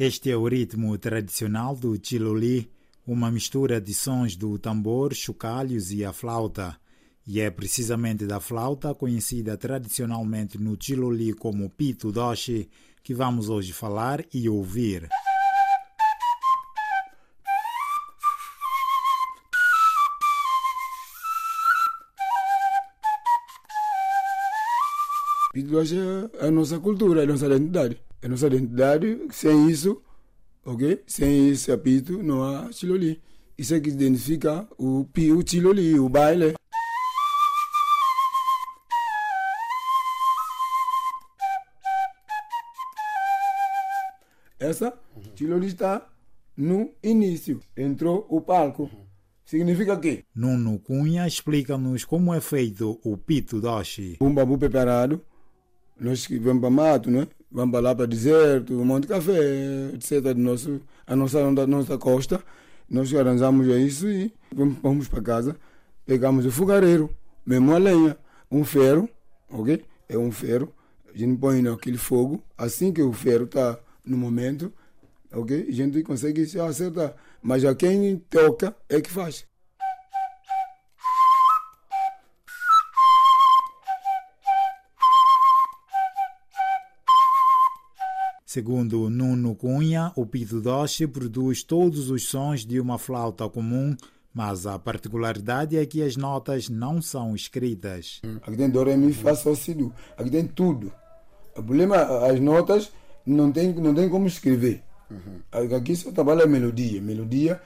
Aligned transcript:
Este 0.00 0.30
é 0.30 0.36
o 0.36 0.46
ritmo 0.46 0.96
tradicional 0.96 1.74
do 1.74 1.98
Chiloli, 2.00 2.70
uma 3.04 3.32
mistura 3.32 3.80
de 3.80 3.92
sons 3.92 4.36
do 4.36 4.56
tambor, 4.56 5.12
chocalhos 5.12 5.90
e 5.90 6.04
a 6.04 6.12
flauta. 6.12 6.76
E 7.26 7.40
é 7.40 7.50
precisamente 7.50 8.24
da 8.24 8.38
flauta, 8.38 8.94
conhecida 8.94 9.56
tradicionalmente 9.56 10.56
no 10.56 10.76
Chiloli 10.80 11.32
como 11.32 11.68
Pito 11.68 12.12
Doshi, 12.12 12.70
que 13.02 13.12
vamos 13.12 13.48
hoje 13.48 13.72
falar 13.72 14.24
e 14.32 14.48
ouvir. 14.48 15.08
Pito 25.52 25.70
Doshi 25.70 25.96
é 26.34 26.46
a 26.46 26.50
nossa 26.52 26.78
cultura, 26.78 27.22
é 27.22 27.24
a 27.24 27.26
nossa 27.26 27.46
identidade. 27.46 28.07
É 28.20 28.26
a 28.26 28.28
nossa 28.28 28.48
identidade, 28.48 29.16
sem 29.30 29.70
isso, 29.70 30.02
ok? 30.64 31.04
Sem 31.06 31.50
esse 31.50 31.70
apito 31.70 32.20
não 32.20 32.42
há 32.42 32.72
Chiloli. 32.72 33.22
Isso 33.56 33.74
é 33.74 33.80
que 33.80 33.90
identifica 33.90 34.66
o, 34.76 35.02
o 35.02 35.48
Chiloli, 35.48 36.00
o 36.00 36.08
baile. 36.08 36.54
Essa 44.58 44.98
Chiloli 45.36 45.68
está 45.68 46.04
no 46.56 46.90
início. 47.00 47.60
Entrou 47.76 48.26
o 48.28 48.40
palco. 48.40 48.90
Significa 49.44 49.96
que 49.96 50.24
Nuno 50.34 50.80
Cunha 50.80 51.24
explica-nos 51.24 52.04
como 52.04 52.34
é 52.34 52.40
feito 52.40 52.98
o 53.04 53.16
Pito 53.16 53.60
Doshi. 53.60 54.18
um 54.20 54.34
bambu 54.34 54.58
preparado, 54.58 55.24
nós 55.98 56.26
que 56.26 56.36
vamos 56.38 56.60
para 56.60 56.70
mato, 56.70 57.10
né? 57.10 57.28
Vamos 57.50 57.82
lá 57.82 57.94
para 57.94 58.06
deserto, 58.06 58.74
monte 58.84 59.06
café, 59.06 59.90
etc. 59.94 60.36
Nosso, 60.36 60.80
a 61.06 61.16
nossa, 61.16 61.50
da 61.52 61.66
nossa 61.66 61.96
costa. 61.96 62.42
Nós 62.88 63.12
arranjamos 63.14 63.66
isso 63.66 64.08
e 64.08 64.32
vamos, 64.54 64.76
vamos 64.82 65.08
para 65.08 65.22
casa. 65.22 65.56
Pegamos 66.04 66.44
o 66.44 66.50
fogareiro, 66.50 67.10
mesmo 67.44 67.74
a 67.74 67.78
lenha, 67.78 68.16
um 68.50 68.64
ferro, 68.64 69.08
ok? 69.50 69.82
É 70.08 70.18
um 70.18 70.30
ferro. 70.30 70.72
A 71.12 71.16
gente 71.16 71.38
põe 71.38 71.62
naquele 71.62 71.98
fogo. 71.98 72.42
Assim 72.56 72.92
que 72.92 73.02
o 73.02 73.12
ferro 73.12 73.44
está 73.44 73.78
no 74.04 74.16
momento, 74.16 74.72
ok? 75.32 75.66
A 75.68 75.72
gente 75.72 76.02
consegue 76.02 76.44
se 76.46 76.60
acertar. 76.60 77.14
Mas 77.42 77.64
a 77.64 77.74
quem 77.74 78.16
toca 78.30 78.76
é 78.88 79.00
que 79.00 79.10
faz. 79.10 79.46
Segundo 88.48 89.10
Nuno 89.10 89.54
Cunha, 89.54 90.10
o 90.16 90.24
Pito 90.24 90.58
Doshi 90.58 91.06
produz 91.06 91.62
todos 91.62 92.08
os 92.08 92.30
sons 92.30 92.64
de 92.64 92.80
uma 92.80 92.96
flauta 92.96 93.46
comum, 93.46 93.94
mas 94.32 94.66
a 94.66 94.78
particularidade 94.78 95.76
é 95.76 95.84
que 95.84 96.02
as 96.02 96.16
notas 96.16 96.70
não 96.70 97.02
são 97.02 97.34
escritas. 97.34 98.22
Aqui 98.40 98.56
tem 98.56 98.70
do, 98.70 98.82
ré, 98.82 98.96
mi, 98.96 99.12
fá, 99.12 99.34
sol, 99.34 99.54
si, 99.54 99.74
do. 99.74 99.92
Aqui 100.16 100.30
tem 100.30 100.46
tudo. 100.46 100.90
O 101.54 101.62
problema, 101.62 101.96
as 102.26 102.40
notas, 102.40 102.90
não 103.26 103.52
tem, 103.52 103.74
não 103.74 103.94
tem 103.94 104.08
como 104.08 104.26
escrever. 104.26 104.82
Aqui 105.76 105.94
só 105.94 106.10
trabalha 106.10 106.46
melodia. 106.46 107.02
Melodia, 107.02 107.60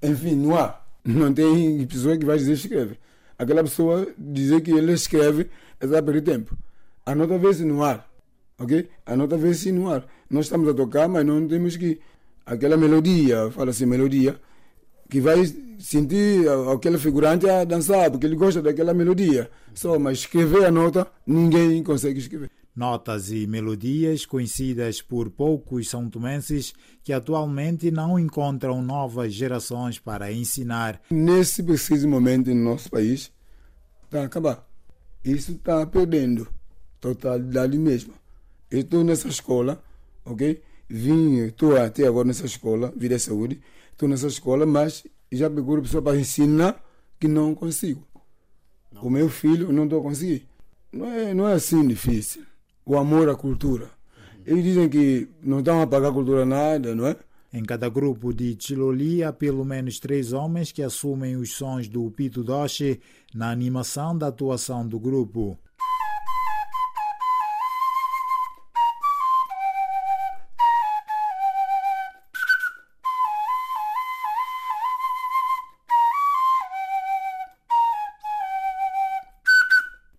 enfim, 0.00 0.36
não 0.36 0.56
há. 0.56 0.80
Não 1.04 1.34
tem 1.34 1.84
pessoa 1.84 2.16
que 2.16 2.24
vai 2.24 2.38
dizer 2.38 2.52
escreve. 2.52 2.96
Aquela 3.36 3.64
pessoa 3.64 4.06
dizer 4.16 4.60
que 4.60 4.70
ele 4.70 4.92
escreve, 4.92 5.50
é 5.80 5.88
só 5.88 6.00
perder 6.00 6.22
tempo. 6.22 6.56
A 7.04 7.12
nota 7.12 7.36
vê-se 7.36 7.64
no 7.64 7.82
ar. 7.82 8.08
Ok? 8.56 8.88
A 9.04 9.16
nota 9.16 9.36
vê-se 9.36 9.72
no 9.72 9.90
ar. 9.90 10.06
Nós 10.30 10.46
estamos 10.46 10.68
a 10.68 10.74
tocar, 10.74 11.08
mas 11.08 11.24
não 11.24 11.46
temos 11.46 11.76
que. 11.76 12.00
Aquela 12.44 12.78
melodia, 12.78 13.50
fala 13.50 13.70
assim, 13.70 13.84
melodia, 13.84 14.40
que 15.10 15.20
vai 15.20 15.44
sentir 15.78 16.46
aquele 16.74 16.98
figurante 16.98 17.48
a 17.48 17.62
dançar, 17.64 18.10
porque 18.10 18.26
ele 18.26 18.36
gosta 18.36 18.62
daquela 18.62 18.94
melodia. 18.94 19.50
Só, 19.74 19.98
mas 19.98 20.20
escrever 20.20 20.64
a 20.64 20.70
nota, 20.70 21.06
ninguém 21.26 21.82
consegue 21.82 22.18
escrever. 22.18 22.50
Notas 22.74 23.32
e 23.32 23.46
melodias 23.46 24.24
conhecidas 24.24 25.02
por 25.02 25.30
poucos 25.30 25.88
são 25.88 26.08
tomenses 26.08 26.72
que 27.02 27.12
atualmente 27.12 27.90
não 27.90 28.18
encontram 28.18 28.80
novas 28.80 29.34
gerações 29.34 29.98
para 29.98 30.32
ensinar. 30.32 31.00
Nesse 31.10 31.62
preciso 31.62 32.08
momento 32.08 32.54
no 32.54 32.70
nosso 32.70 32.88
país, 32.88 33.32
está 34.04 34.22
a 34.22 34.24
acabar. 34.26 34.64
Isso 35.24 35.52
está 35.52 35.84
perdendo 35.86 36.46
totalidade 37.00 37.76
mesmo. 37.76 38.14
Eu 38.70 38.80
estou 38.80 39.02
nessa 39.02 39.26
escola, 39.26 39.82
ok? 40.30 40.62
Vim, 40.88 41.38
estou 41.44 41.76
até 41.76 42.06
agora 42.06 42.28
nessa 42.28 42.46
escola, 42.46 42.92
Vida 42.96 43.18
Saúde, 43.18 43.60
estou 43.92 44.08
nessa 44.08 44.26
escola, 44.26 44.64
mas 44.64 45.04
já 45.30 45.50
procuro 45.50 45.82
pessoa 45.82 46.02
para 46.02 46.18
ensinar 46.18 46.82
que 47.20 47.28
não 47.28 47.54
consigo. 47.54 48.06
O 49.02 49.10
meu 49.10 49.28
filho 49.28 49.70
não 49.72 49.84
estou 49.84 50.00
a 50.00 50.02
conseguir. 50.02 50.46
Não 50.92 51.06
é, 51.06 51.34
não 51.34 51.48
é 51.48 51.52
assim 51.52 51.86
difícil. 51.86 52.42
O 52.84 52.96
amor 52.96 53.28
à 53.28 53.36
cultura. 53.36 53.90
Eles 54.46 54.64
dizem 54.64 54.88
que 54.88 55.28
não 55.42 55.58
estão 55.58 55.82
a 55.82 55.86
pagar 55.86 56.10
cultura 56.10 56.46
nada, 56.46 56.94
não 56.94 57.06
é? 57.06 57.16
Em 57.52 57.62
cada 57.62 57.88
grupo 57.88 58.32
de 58.32 58.56
Chiloli 58.58 59.22
há 59.22 59.32
pelo 59.32 59.64
menos 59.64 59.98
três 59.98 60.32
homens 60.32 60.72
que 60.72 60.82
assumem 60.82 61.36
os 61.36 61.54
sons 61.54 61.88
do 61.88 62.10
Pito 62.10 62.42
Doshi 62.42 63.00
na 63.34 63.50
animação 63.50 64.16
da 64.16 64.28
atuação 64.28 64.86
do 64.86 64.98
grupo. 64.98 65.58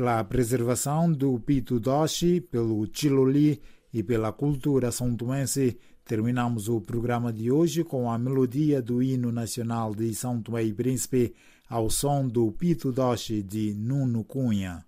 Pela 0.00 0.24
preservação 0.24 1.12
do 1.12 1.38
Pito 1.38 1.78
Doshi, 1.78 2.40
pelo 2.40 2.88
Chiloli 2.90 3.60
e 3.92 4.02
pela 4.02 4.32
cultura 4.32 4.90
são 4.90 5.14
tomense, 5.14 5.76
terminamos 6.06 6.70
o 6.70 6.80
programa 6.80 7.30
de 7.30 7.50
hoje 7.50 7.84
com 7.84 8.10
a 8.10 8.16
melodia 8.16 8.80
do 8.80 9.02
hino 9.02 9.30
nacional 9.30 9.94
de 9.94 10.14
São 10.14 10.40
Tomé 10.40 10.64
e 10.64 10.72
Príncipe 10.72 11.34
ao 11.68 11.90
som 11.90 12.26
do 12.26 12.50
Pito 12.50 12.90
Doshi 12.90 13.42
de 13.42 13.74
Nuno 13.74 14.24
Cunha. 14.24 14.82